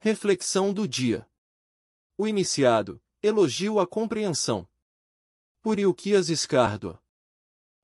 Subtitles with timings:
[0.00, 1.26] Reflexão do dia.
[2.16, 4.64] O iniciado, elogio à compreensão.
[5.60, 6.96] Por Ilquias Escardo.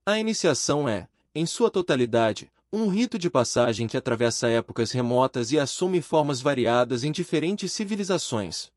[0.05, 5.59] A iniciação é, em sua totalidade, um rito de passagem que atravessa épocas remotas e
[5.59, 8.71] assume formas variadas em diferentes civilizações.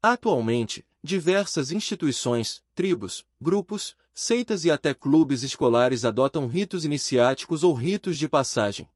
[0.00, 8.16] Atualmente, diversas instituições, tribos, grupos, seitas e até clubes escolares adotam ritos iniciáticos ou ritos
[8.16, 8.88] de passagem.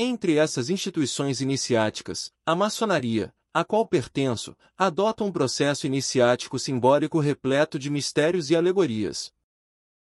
[0.00, 7.80] Entre essas instituições iniciáticas, a maçonaria, a qual pertenço, adota um processo iniciático simbólico repleto
[7.80, 9.32] de mistérios e alegorias.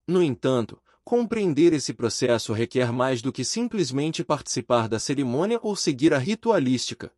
[0.08, 6.14] No entanto, compreender esse processo requer mais do que simplesmente participar da cerimônia ou seguir
[6.14, 7.12] a ritualística.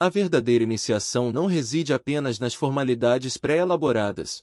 [0.00, 4.42] A verdadeira iniciação não reside apenas nas formalidades pré-elaboradas.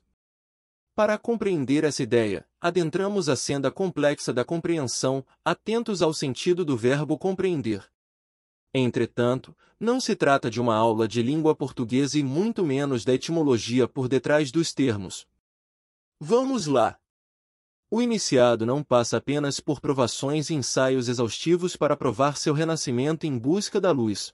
[0.96, 7.18] Para compreender essa ideia, adentramos a senda complexa da compreensão, atentos ao sentido do verbo
[7.18, 7.84] compreender.
[8.72, 13.88] Entretanto, não se trata de uma aula de língua portuguesa e muito menos da etimologia
[13.88, 15.28] por detrás dos termos.
[16.20, 17.00] Vamos lá!
[17.90, 23.36] O iniciado não passa apenas por provações e ensaios exaustivos para provar seu renascimento em
[23.38, 24.34] busca da luz.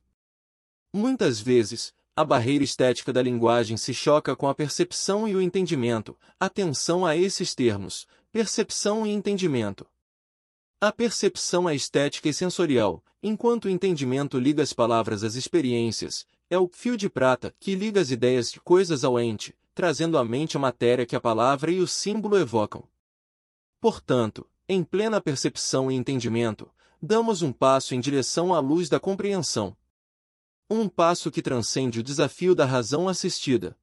[0.93, 6.17] Muitas vezes, a barreira estética da linguagem se choca com a percepção e o entendimento.
[6.37, 9.87] Atenção a esses termos: percepção e entendimento.
[10.81, 16.59] A percepção é estética e sensorial, enquanto o entendimento liga as palavras às experiências, é
[16.59, 20.57] o fio de prata que liga as ideias de coisas ao ente, trazendo à mente
[20.57, 22.83] a matéria que a palavra e o símbolo evocam.
[23.79, 26.69] Portanto, em plena percepção e entendimento,
[27.01, 29.73] damos um passo em direção à luz da compreensão.
[30.71, 33.75] Um passo que transcende o desafio da razão assistida.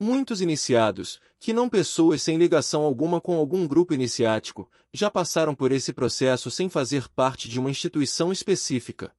[0.00, 5.70] Muitos iniciados, que não pessoas sem ligação alguma com algum grupo iniciático, já passaram por
[5.70, 9.14] esse processo sem fazer parte de uma instituição específica.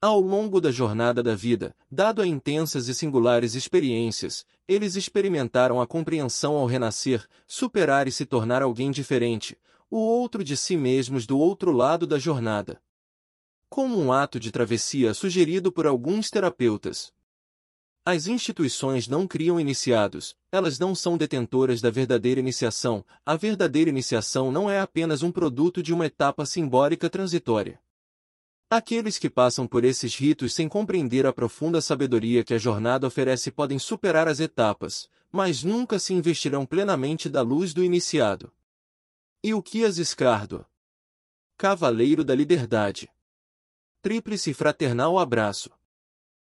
[0.00, 5.86] Ao longo da jornada da vida, dado a intensas e singulares experiências, eles experimentaram a
[5.86, 9.58] compreensão ao renascer, superar e se tornar alguém diferente,
[9.90, 12.80] o outro de si mesmos do outro lado da jornada.
[13.70, 17.12] Como um ato de travessia sugerido por alguns terapeutas,
[18.04, 23.04] as instituições não criam iniciados, elas não são detentoras da verdadeira iniciação.
[23.24, 27.80] A verdadeira iniciação não é apenas um produto de uma etapa simbólica transitória.
[28.68, 33.52] Aqueles que passam por esses ritos sem compreender a profunda sabedoria que a jornada oferece
[33.52, 38.52] podem superar as etapas, mas nunca se investirão plenamente da luz do iniciado.
[39.44, 40.66] E o que as escardo?
[41.56, 43.08] Cavaleiro da Liberdade.
[44.02, 45.70] Tríplice fraternal abraço.